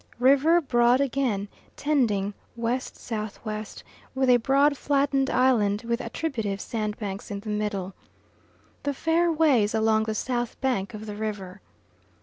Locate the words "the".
7.41-7.49, 8.81-8.95, 10.05-10.15, 11.05-11.15